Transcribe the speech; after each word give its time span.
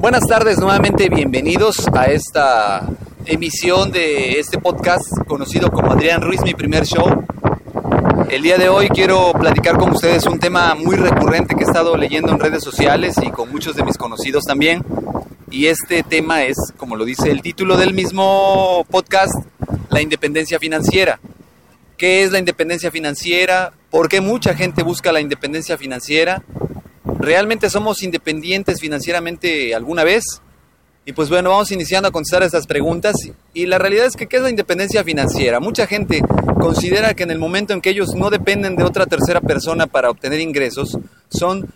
Buenas 0.00 0.26
tardes, 0.26 0.58
nuevamente 0.58 1.10
bienvenidos 1.10 1.86
a 1.92 2.06
esta 2.06 2.88
emisión 3.26 3.92
de 3.92 4.40
este 4.40 4.56
podcast 4.56 5.04
conocido 5.26 5.70
como 5.70 5.92
Adrián 5.92 6.22
Ruiz, 6.22 6.40
mi 6.42 6.54
primer 6.54 6.86
show. 6.86 7.22
El 8.30 8.40
día 8.40 8.56
de 8.56 8.70
hoy 8.70 8.88
quiero 8.88 9.32
platicar 9.32 9.76
con 9.76 9.90
ustedes 9.90 10.24
un 10.24 10.38
tema 10.38 10.74
muy 10.74 10.96
recurrente 10.96 11.54
que 11.54 11.64
he 11.64 11.66
estado 11.66 11.98
leyendo 11.98 12.32
en 12.32 12.40
redes 12.40 12.64
sociales 12.64 13.16
y 13.22 13.28
con 13.30 13.52
muchos 13.52 13.76
de 13.76 13.84
mis 13.84 13.98
conocidos 13.98 14.44
también. 14.44 14.82
Y 15.50 15.66
este 15.66 16.02
tema 16.02 16.44
es, 16.44 16.56
como 16.78 16.96
lo 16.96 17.04
dice 17.04 17.30
el 17.30 17.42
título 17.42 17.76
del 17.76 17.92
mismo 17.92 18.86
podcast, 18.90 19.34
la 19.90 20.00
independencia 20.00 20.58
financiera. 20.58 21.20
¿Qué 21.98 22.22
es 22.22 22.32
la 22.32 22.38
independencia 22.38 22.90
financiera? 22.90 23.74
¿Por 23.90 24.08
qué 24.08 24.22
mucha 24.22 24.54
gente 24.54 24.82
busca 24.82 25.12
la 25.12 25.20
independencia 25.20 25.76
financiera? 25.76 26.42
¿Realmente 27.20 27.68
somos 27.68 28.02
independientes 28.02 28.80
financieramente 28.80 29.74
alguna 29.74 30.04
vez? 30.04 30.24
Y 31.04 31.12
pues 31.12 31.28
bueno, 31.28 31.50
vamos 31.50 31.70
iniciando 31.70 32.08
a 32.08 32.12
contestar 32.12 32.42
estas 32.42 32.66
preguntas. 32.66 33.14
Y 33.52 33.66
la 33.66 33.78
realidad 33.78 34.06
es 34.06 34.16
que, 34.16 34.26
¿qué 34.26 34.36
es 34.36 34.42
la 34.42 34.50
independencia 34.50 35.04
financiera? 35.04 35.60
Mucha 35.60 35.86
gente 35.86 36.22
considera 36.60 37.14
que 37.14 37.22
en 37.22 37.30
el 37.30 37.38
momento 37.38 37.72
en 37.72 37.80
que 37.80 37.90
ellos 37.90 38.14
no 38.14 38.30
dependen 38.30 38.76
de 38.76 38.84
otra 38.84 39.06
tercera 39.06 39.40
persona 39.40 39.86
para 39.86 40.10
obtener 40.10 40.40
ingresos, 40.40 40.98
son 41.30 41.72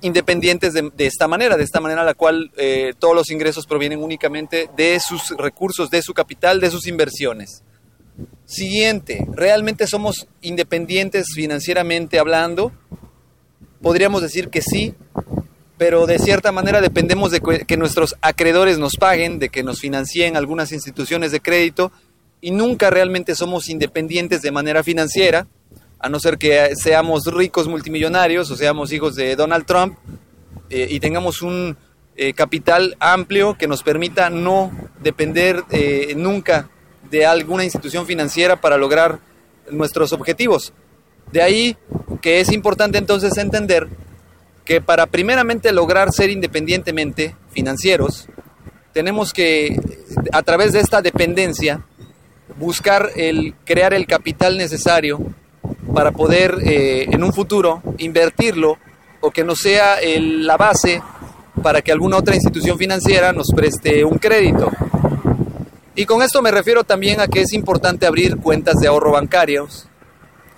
independientes 0.00 0.72
de, 0.74 0.90
esta 0.98 1.28
manera, 1.28 1.56
de 1.56 1.64
esta 1.64 1.80
manera 1.80 2.04
la 2.04 2.14
cual 2.14 2.50
eh, 2.56 2.92
todos 2.98 3.14
los 3.14 3.30
ingresos 3.30 3.66
provienen 3.66 4.02
únicamente 4.02 4.68
de 4.76 4.98
sus 5.00 5.30
recursos, 5.38 5.90
de 5.90 6.02
su 6.02 6.12
capital, 6.12 6.60
de 6.60 6.70
sus 6.70 6.86
inversiones. 6.86 7.62
Siguiente, 8.44 9.26
¿realmente 9.32 9.86
somos 9.86 10.26
independientes 10.40 11.28
financieramente 11.34 12.18
hablando? 12.18 12.72
Podríamos 13.82 14.22
decir 14.22 14.48
que 14.48 14.62
sí, 14.62 14.94
pero 15.76 16.06
de 16.06 16.18
cierta 16.18 16.52
manera 16.52 16.80
dependemos 16.80 17.32
de 17.32 17.40
que 17.40 17.76
nuestros 17.76 18.16
acreedores 18.22 18.78
nos 18.78 18.94
paguen, 18.96 19.38
de 19.38 19.48
que 19.48 19.62
nos 19.62 19.80
financien 19.80 20.36
algunas 20.36 20.72
instituciones 20.72 21.32
de 21.32 21.40
crédito 21.40 21.90
y 22.40 22.50
nunca 22.50 22.90
realmente 22.90 23.34
somos 23.34 23.68
independientes 23.68 24.42
de 24.42 24.52
manera 24.52 24.82
financiera, 24.82 25.46
a 25.98 26.08
no 26.08 26.18
ser 26.18 26.38
que 26.38 26.74
seamos 26.76 27.24
ricos 27.26 27.68
multimillonarios 27.68 28.50
o 28.50 28.56
seamos 28.56 28.92
hijos 28.92 29.14
de 29.14 29.36
Donald 29.36 29.64
Trump 29.66 29.96
eh, 30.68 30.88
y 30.90 31.00
tengamos 31.00 31.42
un 31.42 31.76
eh, 32.16 32.34
capital 32.34 32.96
amplio 33.00 33.56
que 33.56 33.68
nos 33.68 33.82
permita 33.82 34.28
no 34.28 34.70
depender 35.00 35.62
eh, 35.70 36.14
nunca 36.16 36.68
de 37.10 37.24
alguna 37.24 37.64
institución 37.64 38.06
financiera 38.06 38.60
para 38.60 38.76
lograr 38.76 39.20
nuestros 39.70 40.12
objetivos. 40.12 40.72
De 41.32 41.42
ahí 41.42 41.76
que 42.20 42.40
es 42.40 42.52
importante 42.52 42.98
entonces 42.98 43.36
entender 43.36 43.88
que 44.64 44.80
para 44.80 45.06
primeramente 45.06 45.72
lograr 45.72 46.12
ser 46.12 46.30
independientemente 46.30 47.34
financieros, 47.50 48.28
tenemos 48.92 49.32
que, 49.32 49.80
a 50.32 50.42
través 50.42 50.72
de 50.72 50.80
esta 50.80 51.02
dependencia, 51.02 51.84
buscar 52.58 53.10
el 53.16 53.54
crear 53.64 53.94
el 53.94 54.06
capital 54.06 54.58
necesario 54.58 55.18
para 55.94 56.12
poder 56.12 56.58
eh, 56.62 57.06
en 57.10 57.24
un 57.24 57.32
futuro 57.32 57.82
invertirlo 57.98 58.78
o 59.20 59.30
que 59.30 59.44
no 59.44 59.56
sea 59.56 59.96
la 60.02 60.56
base 60.56 61.02
para 61.62 61.80
que 61.82 61.92
alguna 61.92 62.16
otra 62.16 62.34
institución 62.34 62.76
financiera 62.78 63.32
nos 63.32 63.48
preste 63.54 64.04
un 64.04 64.18
crédito. 64.18 64.70
Y 65.94 66.06
con 66.06 66.22
esto 66.22 66.42
me 66.42 66.50
refiero 66.50 66.84
también 66.84 67.20
a 67.20 67.28
que 67.28 67.42
es 67.42 67.52
importante 67.52 68.06
abrir 68.06 68.36
cuentas 68.38 68.76
de 68.76 68.88
ahorro 68.88 69.12
bancarios, 69.12 69.88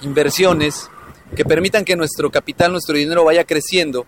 inversiones 0.04 0.91
que 1.34 1.44
permitan 1.44 1.84
que 1.84 1.97
nuestro 1.97 2.31
capital, 2.31 2.72
nuestro 2.72 2.97
dinero 2.97 3.25
vaya 3.25 3.44
creciendo 3.44 4.06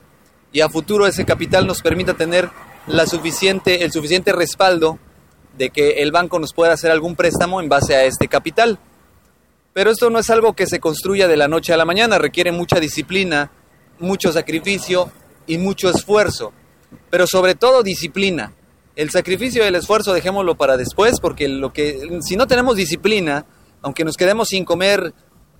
y 0.52 0.60
a 0.60 0.68
futuro 0.68 1.06
ese 1.06 1.24
capital 1.24 1.66
nos 1.66 1.82
permita 1.82 2.14
tener 2.14 2.50
la 2.86 3.06
suficiente, 3.06 3.84
el 3.84 3.92
suficiente 3.92 4.32
respaldo 4.32 4.98
de 5.56 5.70
que 5.70 6.02
el 6.02 6.12
banco 6.12 6.38
nos 6.38 6.52
pueda 6.52 6.72
hacer 6.72 6.90
algún 6.90 7.16
préstamo 7.16 7.60
en 7.60 7.68
base 7.68 7.94
a 7.94 8.04
este 8.04 8.28
capital. 8.28 8.78
Pero 9.72 9.90
esto 9.90 10.08
no 10.08 10.18
es 10.18 10.30
algo 10.30 10.54
que 10.54 10.66
se 10.66 10.80
construya 10.80 11.28
de 11.28 11.36
la 11.36 11.48
noche 11.48 11.72
a 11.72 11.76
la 11.76 11.84
mañana, 11.84 12.18
requiere 12.18 12.52
mucha 12.52 12.80
disciplina, 12.80 13.50
mucho 13.98 14.32
sacrificio 14.32 15.10
y 15.46 15.58
mucho 15.58 15.90
esfuerzo, 15.90 16.52
pero 17.10 17.26
sobre 17.26 17.54
todo 17.54 17.82
disciplina. 17.82 18.52
El 18.94 19.10
sacrificio 19.10 19.62
y 19.62 19.66
el 19.66 19.74
esfuerzo 19.74 20.14
dejémoslo 20.14 20.54
para 20.54 20.76
después 20.76 21.20
porque 21.20 21.48
lo 21.48 21.72
que 21.72 22.18
si 22.22 22.36
no 22.36 22.46
tenemos 22.46 22.76
disciplina, 22.76 23.44
aunque 23.82 24.04
nos 24.04 24.16
quedemos 24.16 24.48
sin 24.48 24.64
comer 24.64 25.12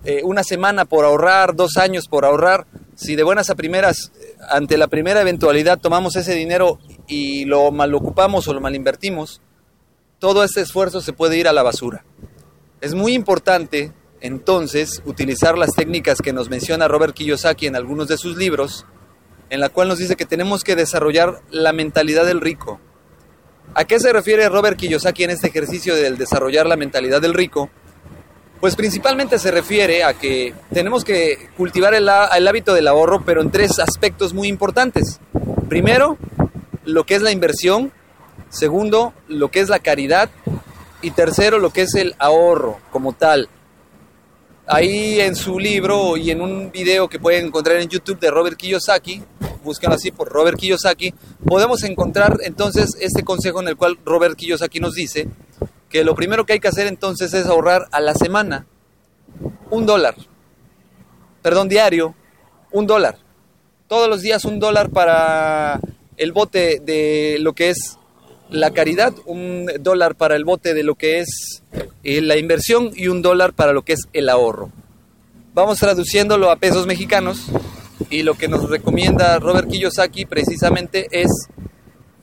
eh, 0.05 0.21
una 0.23 0.43
semana 0.43 0.85
por 0.85 1.05
ahorrar, 1.05 1.55
dos 1.55 1.77
años 1.77 2.07
por 2.07 2.25
ahorrar, 2.25 2.65
si 2.95 3.15
de 3.15 3.23
buenas 3.23 3.49
a 3.49 3.55
primeras, 3.55 4.11
eh, 4.19 4.35
ante 4.49 4.77
la 4.77 4.87
primera 4.87 5.21
eventualidad, 5.21 5.79
tomamos 5.79 6.15
ese 6.15 6.33
dinero 6.35 6.79
y 7.07 7.45
lo 7.45 7.71
mal 7.71 7.93
ocupamos 7.93 8.47
o 8.47 8.53
lo 8.53 8.61
mal 8.61 8.75
invertimos, 8.75 9.41
todo 10.19 10.43
ese 10.43 10.61
esfuerzo 10.61 11.01
se 11.01 11.13
puede 11.13 11.37
ir 11.37 11.47
a 11.47 11.53
la 11.53 11.63
basura. 11.63 12.05
Es 12.81 12.93
muy 12.93 13.13
importante, 13.13 13.91
entonces, 14.21 15.01
utilizar 15.05 15.57
las 15.57 15.73
técnicas 15.73 16.21
que 16.21 16.33
nos 16.33 16.49
menciona 16.49 16.87
Robert 16.87 17.13
Kiyosaki 17.13 17.67
en 17.67 17.75
algunos 17.75 18.07
de 18.07 18.17
sus 18.17 18.37
libros, 18.37 18.85
en 19.49 19.59
la 19.59 19.69
cual 19.69 19.87
nos 19.87 19.99
dice 19.99 20.15
que 20.15 20.25
tenemos 20.25 20.63
que 20.63 20.75
desarrollar 20.75 21.41
la 21.49 21.73
mentalidad 21.73 22.25
del 22.25 22.41
rico. 22.41 22.79
¿A 23.73 23.85
qué 23.85 23.99
se 23.99 24.11
refiere 24.13 24.49
Robert 24.49 24.77
Kiyosaki 24.77 25.23
en 25.23 25.31
este 25.31 25.47
ejercicio 25.47 25.95
del 25.95 26.17
desarrollar 26.17 26.65
la 26.65 26.77
mentalidad 26.77 27.21
del 27.21 27.33
rico? 27.33 27.69
Pues 28.59 28.75
principalmente 28.75 29.37
se 29.37 29.51
refiere 29.51 30.03
a 30.03 30.15
que 30.15 30.53
tenemos 30.73 31.03
que 31.03 31.49
cultivar 31.55 31.93
el, 31.93 32.09
hábito 32.09 32.73
del 32.73 32.87
ahorro, 32.87 33.23
pero 33.23 33.41
en 33.41 33.51
tres 33.51 33.77
aspectos 33.77 34.33
muy 34.33 34.47
importantes. 34.47 35.19
Primero, 35.69 36.17
lo 36.83 37.05
que 37.05 37.15
es 37.15 37.21
la 37.21 37.31
inversión. 37.31 37.91
Segundo, 38.49 39.13
lo 39.27 39.51
que 39.51 39.59
es 39.59 39.69
la 39.69 39.79
caridad. 39.79 40.31
Y 41.03 41.11
tercero, 41.11 41.59
lo 41.59 41.69
que 41.69 41.83
es 41.83 41.93
el 41.93 42.15
ahorro 42.17 42.79
como 42.91 43.13
tal. 43.13 43.47
Ahí 44.65 45.21
en 45.21 45.35
su 45.35 45.59
libro 45.59 46.17
y 46.17 46.31
en 46.31 46.41
un 46.41 46.71
video 46.71 47.07
que 47.07 47.19
pueden 47.19 47.45
encontrar 47.45 47.77
en 47.77 47.87
YouTube 47.87 48.19
de 48.19 48.31
Robert 48.31 48.57
Kiyosaki, 48.57 49.21
búsquenlo 49.63 49.95
así 49.95 50.11
por 50.11 50.29
Robert 50.29 50.57
Kiyosaki, 50.57 51.13
podemos 51.45 51.83
encontrar 51.83 52.39
entonces 52.43 52.97
este 52.99 53.23
consejo 53.23 53.61
en 53.61 53.69
el 53.69 53.77
cual 53.77 53.97
Robert 54.03 54.35
Kiyosaki 54.35 54.79
nos 54.79 54.95
dice 54.95 55.29
que 55.89 56.03
lo 56.03 56.15
primero 56.15 56.45
que 56.45 56.53
hay 56.53 56.59
que 56.59 56.67
hacer 56.67 56.87
entonces 56.87 57.33
es 57.33 57.45
ahorrar 57.45 57.87
a 57.91 57.99
la 57.99 58.13
semana 58.13 58.65
un 59.69 59.85
dólar, 59.85 60.15
perdón, 61.41 61.69
diario, 61.69 62.15
un 62.71 62.87
dólar. 62.87 63.17
Todos 63.87 64.09
los 64.09 64.21
días 64.21 64.45
un 64.45 64.59
dólar 64.59 64.89
para 64.89 65.79
el 66.17 66.31
bote 66.31 66.81
de 66.83 67.37
lo 67.39 67.53
que 67.53 67.69
es 67.69 67.97
la 68.49 68.71
caridad, 68.71 69.13
un 69.25 69.69
dólar 69.79 70.15
para 70.15 70.35
el 70.35 70.45
bote 70.45 70.73
de 70.73 70.83
lo 70.83 70.95
que 70.95 71.19
es 71.19 71.63
eh, 72.03 72.21
la 72.21 72.37
inversión 72.37 72.91
y 72.95 73.07
un 73.07 73.21
dólar 73.21 73.53
para 73.53 73.73
lo 73.73 73.83
que 73.83 73.93
es 73.93 74.07
el 74.13 74.29
ahorro. 74.29 74.71
Vamos 75.53 75.79
traduciéndolo 75.79 76.51
a 76.51 76.57
pesos 76.57 76.85
mexicanos 76.85 77.47
y 78.09 78.23
lo 78.23 78.35
que 78.35 78.47
nos 78.47 78.69
recomienda 78.69 79.39
Robert 79.39 79.69
Kiyosaki 79.69 80.25
precisamente 80.25 81.07
es 81.11 81.29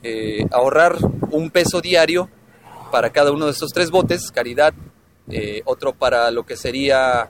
eh, 0.03 0.45
ahorrar 0.51 0.97
un 1.31 1.49
peso 1.49 1.81
diario 1.81 2.29
para 2.95 3.09
cada 3.09 3.33
uno 3.33 3.47
de 3.47 3.51
estos 3.51 3.73
tres 3.73 3.91
botes, 3.91 4.31
caridad, 4.31 4.73
eh, 5.29 5.61
otro 5.65 5.91
para 5.91 6.31
lo 6.31 6.45
que 6.45 6.55
sería 6.55 7.29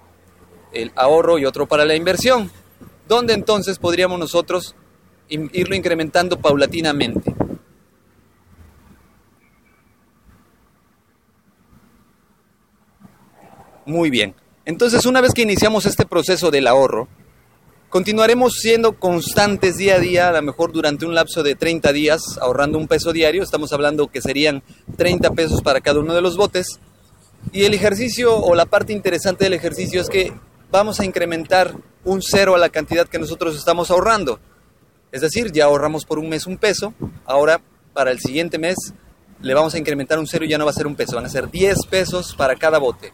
el 0.72 0.92
ahorro 0.96 1.40
y 1.40 1.46
otro 1.46 1.66
para 1.66 1.86
la 1.86 1.96
inversión, 1.96 2.52
donde 3.08 3.34
entonces 3.34 3.80
podríamos 3.80 4.20
nosotros 4.20 4.76
irlo 5.28 5.74
incrementando 5.74 6.40
paulatinamente. 6.40 7.34
Muy 13.88 14.12
bien. 14.12 14.36
Entonces, 14.66 15.08
una 15.08 15.20
vez 15.20 15.34
que 15.34 15.42
iniciamos 15.42 15.88
este 15.88 16.06
proceso 16.06 16.52
del 16.52 16.68
ahorro, 16.68 17.08
Continuaremos 17.96 18.56
siendo 18.56 19.00
constantes 19.00 19.78
día 19.78 19.96
a 19.96 20.00
día, 20.00 20.28
a 20.28 20.34
lo 20.34 20.42
mejor 20.42 20.74
durante 20.74 21.06
un 21.06 21.16
lapso 21.16 21.44
de 21.44 21.56
30 21.56 21.94
días, 21.94 22.38
ahorrando 22.42 22.78
un 22.78 22.90
peso 22.90 23.14
diario. 23.14 23.42
Estamos 23.42 23.72
hablando 23.72 24.08
que 24.08 24.22
serían 24.22 24.64
30 24.98 25.30
pesos 25.32 25.62
para 25.62 25.80
cada 25.80 26.02
uno 26.02 26.14
de 26.14 26.20
los 26.20 26.36
botes. 26.36 26.82
Y 27.54 27.64
el 27.64 27.74
ejercicio 27.74 28.36
o 28.36 28.54
la 28.54 28.66
parte 28.66 28.92
interesante 28.92 29.46
del 29.46 29.54
ejercicio 29.54 30.02
es 30.02 30.10
que 30.10 30.34
vamos 30.70 31.00
a 31.00 31.06
incrementar 31.06 31.74
un 32.04 32.22
cero 32.22 32.54
a 32.54 32.58
la 32.58 32.68
cantidad 32.68 33.08
que 33.08 33.18
nosotros 33.18 33.56
estamos 33.56 33.90
ahorrando. 33.90 34.42
Es 35.14 35.22
decir, 35.22 35.54
ya 35.54 35.64
ahorramos 35.64 36.04
por 36.04 36.20
un 36.20 36.28
mes 36.28 36.48
un 36.48 36.58
peso, 36.58 36.94
ahora 37.26 37.62
para 37.94 38.12
el 38.12 38.20
siguiente 38.20 38.60
mes 38.60 38.76
le 39.40 39.54
vamos 39.54 39.74
a 39.74 39.78
incrementar 39.78 40.20
un 40.20 40.28
cero 40.28 40.44
y 40.44 40.50
ya 40.50 40.58
no 40.58 40.66
va 40.66 40.72
a 40.72 40.74
ser 40.74 40.88
un 40.88 40.98
peso, 40.98 41.16
van 41.16 41.28
a 41.28 41.30
ser 41.30 41.50
10 41.50 41.86
pesos 41.90 42.36
para 42.36 42.58
cada 42.58 42.78
bote. 42.78 43.14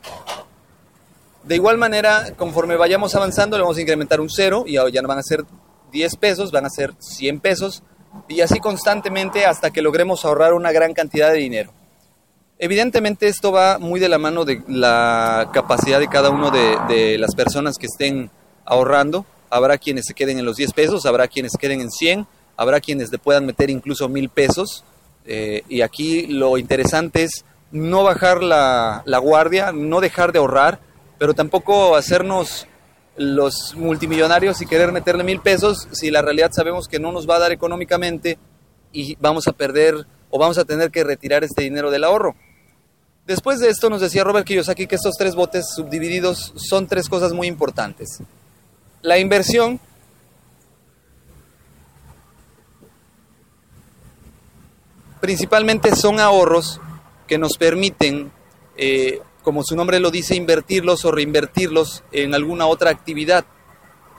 De 1.44 1.56
igual 1.56 1.78
manera, 1.78 2.34
conforme 2.38 2.76
vayamos 2.76 3.16
avanzando, 3.16 3.58
le 3.58 3.64
vamos 3.64 3.78
a 3.78 3.82
incrementar 3.82 4.22
un 4.22 4.30
cero 4.30 4.64
y 4.68 4.74
ya 4.74 5.02
no 5.02 5.08
van 5.08 5.20
a 5.20 5.24
ser 5.24 5.44
10 5.92 6.16
pesos, 6.18 6.52
van 6.52 6.66
a 6.66 6.70
ser 6.70 6.94
100 7.00 7.40
pesos 7.40 7.84
y 8.28 8.42
así 8.42 8.60
constantemente 8.60 9.46
hasta 9.46 9.72
que 9.72 9.82
logremos 9.82 10.26
ahorrar 10.26 10.54
una 10.54 10.72
gran 10.72 10.94
cantidad 10.94 11.32
de 11.32 11.38
dinero. 11.38 11.72
Evidentemente 12.60 13.28
esto 13.28 13.52
va 13.52 13.80
muy 13.80 14.00
de 14.00 14.08
la 14.08 14.20
mano 14.20 14.46
de 14.46 14.62
la 14.68 15.50
capacidad 15.52 16.00
de 16.00 16.08
cada 16.08 16.30
uno 16.30 16.52
de, 16.52 17.18
las 17.18 17.34
personas 17.34 17.78
que 17.78 17.88
estén 17.88 18.30
ahorrando. 18.66 19.26
Habrá 19.50 19.78
quienes 19.80 20.06
se 20.06 20.14
queden 20.14 20.38
en 20.38 20.46
los 20.46 20.58
10 20.58 20.74
pesos, 20.74 21.06
habrá 21.06 21.28
quienes 21.28 21.54
se 21.54 21.58
queden 21.58 21.82
en 21.82 21.90
100, 21.90 22.28
habrá 22.56 22.80
quienes 22.80 23.12
le 23.12 23.18
puedan 23.18 23.48
meter 23.48 23.72
incluso 23.72 24.08
mil 24.10 24.30
pesos. 24.30 24.84
Eh, 25.26 25.64
y 25.70 25.82
aquí 25.82 26.28
lo 26.28 26.58
interesante 26.60 27.24
es 27.24 27.46
no 27.72 28.04
bajar 28.04 28.44
la, 28.44 29.02
la 29.06 29.18
guardia, 29.18 29.72
no 29.72 30.00
dejar 30.00 30.32
de 30.32 30.40
ahorrar, 30.40 30.80
pero 31.22 31.36
tampoco 31.36 31.96
hacernos 31.96 32.66
los 33.16 33.76
multimillonarios 33.76 34.60
y 34.60 34.66
querer 34.66 34.92
meterle 34.92 35.24
mil 35.24 35.40
pesos 35.40 35.88
si 35.92 36.10
la 36.10 36.24
realidad 36.24 36.50
sabemos 36.52 36.88
que 36.88 36.98
no 36.98 37.12
nos 37.12 37.30
va 37.30 37.36
a 37.36 37.40
dar 37.42 37.52
económicamente 37.52 38.40
y 38.92 39.16
vamos 39.18 39.48
a 39.48 39.52
perder 39.52 40.08
o 40.32 40.40
vamos 40.40 40.58
a 40.58 40.66
tener 40.66 40.90
que 40.90 41.04
retirar 41.04 41.44
este 41.44 41.62
dinero 41.62 41.92
del 41.92 42.06
ahorro. 42.06 42.36
Después 43.28 43.60
de 43.60 43.70
esto 43.70 43.88
nos 43.88 44.02
decía 44.02 44.24
Robert 44.24 44.48
Kiyosaki 44.48 44.88
que 44.88 44.96
estos 44.96 45.14
tres 45.16 45.36
botes 45.36 45.68
subdivididos 45.76 46.54
son 46.56 46.88
tres 46.88 47.08
cosas 47.08 47.34
muy 47.34 47.46
importantes. 47.46 48.18
La 49.04 49.20
inversión, 49.20 49.80
principalmente 55.20 55.96
son 55.96 56.20
ahorros 56.20 56.82
que 57.28 57.38
nos 57.38 57.58
permiten, 57.60 58.32
eh, 58.76 59.22
como 59.42 59.64
su 59.64 59.76
nombre 59.76 60.00
lo 60.00 60.12
dice, 60.12 60.36
invertirlos 60.36 61.06
o 61.06 61.12
reinvertirlos 61.12 62.04
en 62.12 62.34
alguna 62.36 62.68
otra 62.68 62.92
actividad. 62.92 63.46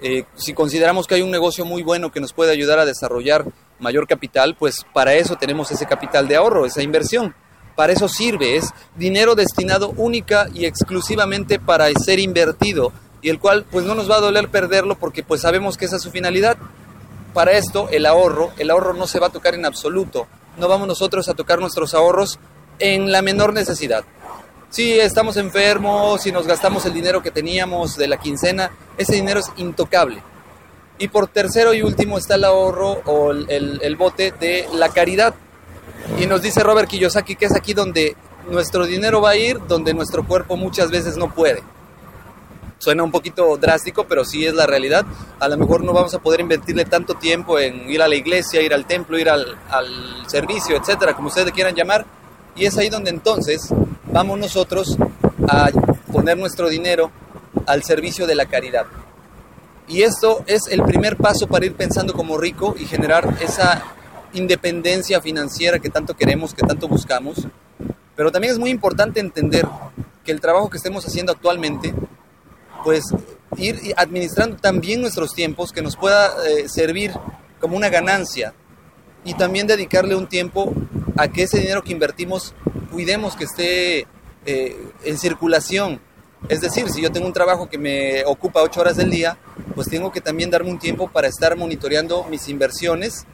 Eh, 0.00 0.24
si 0.34 0.52
consideramos 0.52 1.06
que 1.06 1.14
hay 1.14 1.22
un 1.22 1.30
negocio 1.30 1.64
muy 1.64 1.82
bueno 1.82 2.10
que 2.10 2.20
nos 2.20 2.32
puede 2.32 2.52
ayudar 2.52 2.78
a 2.78 2.84
desarrollar 2.84 3.44
mayor 3.78 4.06
capital, 4.08 4.56
pues 4.58 4.84
para 4.92 5.14
eso 5.14 5.36
tenemos 5.36 5.70
ese 5.70 5.86
capital 5.86 6.26
de 6.26 6.36
ahorro, 6.36 6.66
esa 6.66 6.82
inversión 6.82 7.34
para 7.74 7.92
eso 7.92 8.08
sirve, 8.08 8.56
es 8.56 8.70
dinero 8.96 9.34
destinado 9.34 9.90
única 9.96 10.48
y 10.54 10.66
exclusivamente 10.66 11.58
para 11.58 11.88
ser 11.94 12.18
invertido 12.18 12.92
y 13.20 13.30
el 13.30 13.38
cual 13.38 13.64
pues 13.70 13.84
no 13.84 13.94
nos 13.94 14.10
va 14.10 14.16
a 14.16 14.20
doler 14.20 14.48
perderlo 14.48 14.96
porque 14.96 15.22
pues 15.22 15.40
sabemos 15.40 15.76
que 15.76 15.86
esa 15.86 15.96
es 15.96 16.02
su 16.02 16.10
finalidad. 16.10 16.56
Para 17.32 17.52
esto 17.52 17.88
el 17.90 18.04
ahorro, 18.04 18.52
el 18.58 18.70
ahorro 18.70 18.92
no 18.92 19.06
se 19.06 19.18
va 19.18 19.28
a 19.28 19.32
tocar 19.32 19.54
en 19.54 19.64
absoluto, 19.64 20.26
no 20.58 20.68
vamos 20.68 20.86
nosotros 20.86 21.28
a 21.28 21.34
tocar 21.34 21.60
nuestros 21.60 21.94
ahorros 21.94 22.38
en 22.78 23.10
la 23.10 23.22
menor 23.22 23.54
necesidad. 23.54 24.04
Si 24.72 24.98
estamos 24.98 25.36
enfermos, 25.36 26.22
si 26.22 26.32
nos 26.32 26.46
gastamos 26.46 26.86
el 26.86 26.94
dinero 26.94 27.22
que 27.22 27.30
teníamos 27.30 27.94
de 27.94 28.08
la 28.08 28.16
quincena, 28.16 28.70
ese 28.96 29.16
dinero 29.16 29.40
es 29.40 29.52
intocable. 29.56 30.22
Y 30.96 31.08
por 31.08 31.26
tercero 31.26 31.74
y 31.74 31.82
último 31.82 32.16
está 32.16 32.36
el 32.36 32.44
ahorro 32.44 33.02
o 33.04 33.32
el, 33.32 33.80
el 33.82 33.96
bote 33.96 34.32
de 34.40 34.66
la 34.72 34.88
caridad. 34.88 35.34
Y 36.18 36.24
nos 36.24 36.40
dice 36.40 36.62
Robert 36.62 36.88
Kiyosaki 36.88 37.36
que 37.36 37.44
es 37.44 37.54
aquí 37.54 37.74
donde 37.74 38.16
nuestro 38.50 38.86
dinero 38.86 39.20
va 39.20 39.32
a 39.32 39.36
ir, 39.36 39.58
donde 39.68 39.92
nuestro 39.92 40.26
cuerpo 40.26 40.56
muchas 40.56 40.90
veces 40.90 41.18
no 41.18 41.34
puede. 41.34 41.62
Suena 42.78 43.02
un 43.02 43.10
poquito 43.10 43.54
drástico, 43.58 44.06
pero 44.08 44.24
sí 44.24 44.46
es 44.46 44.54
la 44.54 44.66
realidad. 44.66 45.04
A 45.38 45.48
lo 45.48 45.58
mejor 45.58 45.84
no 45.84 45.92
vamos 45.92 46.14
a 46.14 46.18
poder 46.18 46.40
invertirle 46.40 46.86
tanto 46.86 47.12
tiempo 47.12 47.58
en 47.58 47.90
ir 47.90 48.00
a 48.00 48.08
la 48.08 48.14
iglesia, 48.14 48.62
ir 48.62 48.72
al 48.72 48.86
templo, 48.86 49.18
ir 49.18 49.28
al, 49.28 49.54
al 49.68 50.24
servicio, 50.28 50.78
etcétera, 50.78 51.14
como 51.14 51.28
ustedes 51.28 51.52
quieran 51.52 51.74
llamar. 51.74 52.06
Y 52.56 52.64
es 52.64 52.78
ahí 52.78 52.88
donde 52.88 53.10
entonces 53.10 53.70
vamos 54.12 54.38
nosotros 54.38 54.96
a 55.48 55.70
poner 56.12 56.36
nuestro 56.36 56.68
dinero 56.68 57.10
al 57.66 57.82
servicio 57.82 58.26
de 58.26 58.34
la 58.34 58.46
caridad. 58.46 58.84
Y 59.88 60.02
esto 60.02 60.44
es 60.46 60.68
el 60.70 60.82
primer 60.82 61.16
paso 61.16 61.46
para 61.46 61.66
ir 61.66 61.74
pensando 61.74 62.12
como 62.12 62.38
rico 62.38 62.74
y 62.78 62.84
generar 62.84 63.36
esa 63.40 63.82
independencia 64.34 65.20
financiera 65.20 65.78
que 65.78 65.90
tanto 65.90 66.14
queremos, 66.14 66.54
que 66.54 66.66
tanto 66.66 66.88
buscamos. 66.88 67.46
Pero 68.14 68.30
también 68.30 68.52
es 68.52 68.58
muy 68.58 68.70
importante 68.70 69.18
entender 69.18 69.66
que 70.24 70.32
el 70.32 70.40
trabajo 70.40 70.70
que 70.70 70.76
estemos 70.76 71.04
haciendo 71.06 71.32
actualmente, 71.32 71.94
pues 72.84 73.04
ir 73.56 73.94
administrando 73.96 74.56
también 74.56 75.00
nuestros 75.00 75.34
tiempos, 75.34 75.72
que 75.72 75.82
nos 75.82 75.96
pueda 75.96 76.32
eh, 76.46 76.68
servir 76.68 77.12
como 77.60 77.76
una 77.76 77.88
ganancia 77.88 78.54
y 79.24 79.34
también 79.34 79.66
dedicarle 79.66 80.14
un 80.14 80.26
tiempo 80.26 80.72
a 81.16 81.28
que 81.28 81.44
ese 81.44 81.58
dinero 81.58 81.82
que 81.82 81.92
invertimos 81.92 82.54
cuidemos 82.92 83.34
que 83.34 83.44
esté 83.44 84.06
eh, 84.46 84.76
en 85.04 85.18
circulación. 85.18 86.00
Es 86.48 86.60
decir, 86.60 86.90
si 86.90 87.00
yo 87.00 87.10
tengo 87.10 87.26
un 87.26 87.32
trabajo 87.32 87.68
que 87.68 87.78
me 87.78 88.24
ocupa 88.24 88.62
ocho 88.62 88.80
horas 88.80 88.96
del 88.96 89.10
día, 89.10 89.38
pues 89.74 89.88
tengo 89.88 90.12
que 90.12 90.20
también 90.20 90.50
darme 90.50 90.70
un 90.70 90.78
tiempo 90.78 91.08
para 91.08 91.28
estar 91.28 91.56
monitoreando 91.56 92.24
mis 92.24 92.48
inversiones 92.48 93.26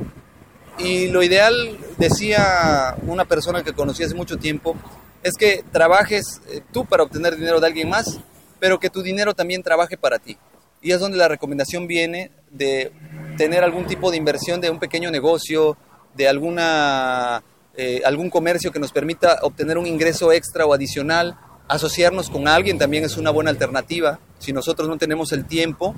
y 0.78 1.08
lo 1.08 1.22
ideal, 1.22 1.76
decía 1.96 2.96
una 3.02 3.24
persona 3.24 3.64
que 3.64 3.72
conocí 3.72 4.04
hace 4.04 4.14
mucho 4.14 4.36
tiempo, 4.36 4.76
es 5.24 5.34
que 5.34 5.64
trabajes 5.72 6.40
eh, 6.48 6.60
tú 6.72 6.84
para 6.84 7.02
obtener 7.02 7.34
dinero 7.36 7.60
de 7.60 7.66
alguien 7.66 7.88
más, 7.88 8.20
pero 8.60 8.78
que 8.78 8.88
tu 8.88 9.02
dinero 9.02 9.34
también 9.34 9.62
trabaje 9.62 9.96
para 9.96 10.20
ti. 10.20 10.38
Y 10.80 10.92
es 10.92 11.00
donde 11.00 11.18
la 11.18 11.26
recomendación 11.26 11.88
viene 11.88 12.30
de 12.52 12.92
tener 13.36 13.64
algún 13.64 13.86
tipo 13.86 14.12
de 14.12 14.16
inversión 14.16 14.60
de 14.60 14.70
un 14.70 14.78
pequeño 14.78 15.10
negocio, 15.10 15.76
de 16.14 16.28
alguna, 16.28 17.42
eh, 17.78 18.02
algún 18.04 18.28
comercio 18.28 18.70
que 18.72 18.78
nos 18.78 18.92
permita 18.92 19.38
obtener 19.40 19.78
un 19.78 19.86
ingreso 19.86 20.32
extra 20.32 20.66
o 20.66 20.74
adicional. 20.74 21.38
Asociarnos 21.68 22.28
con 22.28 22.46
alguien 22.46 22.76
también 22.76 23.04
es 23.04 23.16
una 23.16 23.30
buena 23.30 23.48
alternativa. 23.48 24.18
Si 24.38 24.52
nosotros 24.52 24.86
no 24.88 24.98
tenemos 24.98 25.32
el 25.32 25.46
tiempo, 25.46 25.94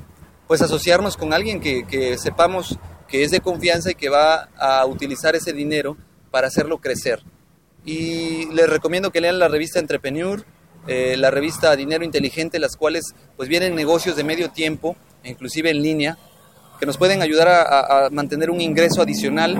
pues 0.47 0.63
asociarnos 0.63 1.17
con 1.17 1.33
alguien 1.33 1.61
que, 1.61 1.85
que 1.85 2.17
sepamos 2.19 2.79
que 3.09 3.25
es 3.25 3.33
de 3.33 3.41
confianza 3.41 3.91
y 3.91 3.95
que 3.97 4.09
va 4.09 4.49
a 4.57 4.87
utilizar 4.87 5.35
ese 5.35 5.53
dinero 5.53 5.97
para 6.31 6.47
hacerlo 6.47 6.79
crecer. 6.79 7.23
Y 7.85 8.47
les 8.53 8.69
recomiendo 8.69 9.11
que 9.11 9.21
lean 9.21 9.39
la 9.39 9.49
revista 9.49 9.81
Entrepreneur, 9.81 10.45
eh, 10.87 11.17
la 11.17 11.31
revista 11.31 11.75
Dinero 11.77 12.05
Inteligente, 12.05 12.59
las 12.59 12.77
cuales 12.77 13.15
pues 13.37 13.49
vienen 13.49 13.75
negocios 13.75 14.17
de 14.17 14.25
medio 14.25 14.51
tiempo, 14.51 14.97
inclusive 15.25 15.71
en 15.71 15.83
línea, 15.83 16.19
que 16.79 16.87
nos 16.87 16.97
pueden 16.97 17.21
ayudar 17.21 17.49
a, 17.49 18.09
mantener 18.11 18.51
un 18.51 18.61
ingreso 18.61 19.03
adicional 19.03 19.59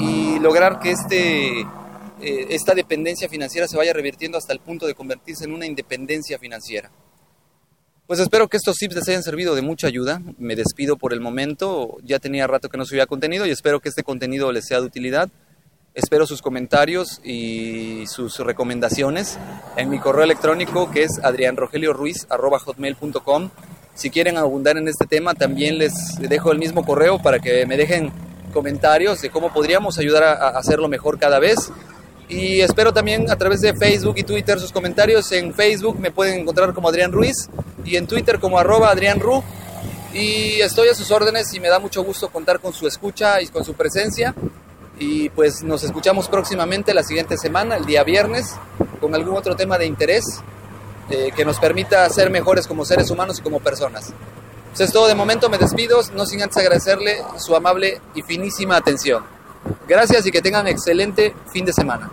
y 0.00 0.25
lograr 0.38 0.78
que 0.78 0.90
este, 0.90 1.60
eh, 1.60 2.46
esta 2.50 2.74
dependencia 2.74 3.28
financiera 3.28 3.68
se 3.68 3.76
vaya 3.76 3.92
revirtiendo 3.92 4.38
hasta 4.38 4.52
el 4.52 4.60
punto 4.60 4.86
de 4.86 4.94
convertirse 4.94 5.44
en 5.44 5.52
una 5.52 5.66
independencia 5.66 6.38
financiera. 6.38 6.90
Pues 8.06 8.20
espero 8.20 8.46
que 8.46 8.56
estos 8.56 8.76
tips 8.76 8.94
les 8.94 9.08
hayan 9.08 9.24
servido 9.24 9.56
de 9.56 9.62
mucha 9.62 9.88
ayuda. 9.88 10.22
Me 10.38 10.54
despido 10.54 10.96
por 10.96 11.12
el 11.12 11.20
momento. 11.20 11.96
Ya 12.04 12.20
tenía 12.20 12.46
rato 12.46 12.68
que 12.68 12.78
no 12.78 12.84
subía 12.84 13.06
contenido 13.06 13.46
y 13.46 13.50
espero 13.50 13.80
que 13.80 13.88
este 13.88 14.04
contenido 14.04 14.52
les 14.52 14.66
sea 14.66 14.80
de 14.80 14.86
utilidad. 14.86 15.28
Espero 15.92 16.24
sus 16.26 16.40
comentarios 16.40 17.20
y 17.24 18.04
sus 18.06 18.38
recomendaciones 18.38 19.38
en 19.76 19.88
mi 19.88 19.98
correo 19.98 20.22
electrónico 20.22 20.88
que 20.90 21.02
es 21.02 21.18
adrianrogelioruiz.com. 21.22 23.50
Si 23.94 24.10
quieren 24.10 24.36
abundar 24.36 24.76
en 24.76 24.86
este 24.88 25.06
tema, 25.06 25.34
también 25.34 25.78
les 25.78 25.94
dejo 26.20 26.52
el 26.52 26.58
mismo 26.58 26.84
correo 26.84 27.18
para 27.20 27.38
que 27.40 27.64
me 27.64 27.78
dejen 27.78 28.12
comentarios 28.56 29.20
de 29.20 29.28
cómo 29.28 29.52
podríamos 29.52 29.98
ayudar 29.98 30.24
a 30.24 30.48
hacerlo 30.58 30.88
mejor 30.88 31.18
cada 31.18 31.38
vez. 31.38 31.70
Y 32.26 32.62
espero 32.62 32.90
también 32.90 33.30
a 33.30 33.36
través 33.36 33.60
de 33.60 33.74
Facebook 33.74 34.14
y 34.16 34.22
Twitter 34.22 34.58
sus 34.58 34.72
comentarios. 34.72 35.30
En 35.32 35.52
Facebook 35.52 36.00
me 36.00 36.10
pueden 36.10 36.40
encontrar 36.40 36.72
como 36.72 36.88
Adrián 36.88 37.12
Ruiz 37.12 37.50
y 37.84 37.96
en 37.96 38.06
Twitter 38.06 38.40
como 38.40 38.58
arroba 38.58 38.88
Adrián 38.88 39.20
Ru. 39.20 39.42
Y 40.14 40.58
estoy 40.62 40.88
a 40.88 40.94
sus 40.94 41.10
órdenes 41.10 41.52
y 41.52 41.60
me 41.60 41.68
da 41.68 41.78
mucho 41.78 42.02
gusto 42.02 42.30
contar 42.30 42.60
con 42.60 42.72
su 42.72 42.86
escucha 42.86 43.42
y 43.42 43.48
con 43.48 43.62
su 43.62 43.74
presencia. 43.74 44.34
Y 44.98 45.28
pues 45.28 45.62
nos 45.62 45.84
escuchamos 45.84 46.28
próximamente 46.28 46.94
la 46.94 47.02
siguiente 47.02 47.36
semana, 47.36 47.76
el 47.76 47.84
día 47.84 48.02
viernes, 48.04 48.54
con 49.02 49.14
algún 49.14 49.36
otro 49.36 49.54
tema 49.54 49.76
de 49.76 49.84
interés 49.84 50.24
eh, 51.10 51.30
que 51.36 51.44
nos 51.44 51.58
permita 51.58 52.08
ser 52.08 52.30
mejores 52.30 52.66
como 52.66 52.86
seres 52.86 53.10
humanos 53.10 53.38
y 53.38 53.42
como 53.42 53.60
personas. 53.60 54.14
Pues 54.76 54.90
es 54.90 54.92
todo 54.92 55.08
de 55.08 55.14
momento, 55.14 55.48
me 55.48 55.56
despido, 55.56 56.02
no 56.12 56.26
sin 56.26 56.42
antes 56.42 56.58
agradecerle 56.58 57.24
su 57.38 57.56
amable 57.56 57.98
y 58.14 58.20
finísima 58.20 58.76
atención. 58.76 59.24
Gracias 59.88 60.26
y 60.26 60.30
que 60.30 60.42
tengan 60.42 60.66
excelente 60.66 61.34
fin 61.50 61.64
de 61.64 61.72
semana. 61.72 62.10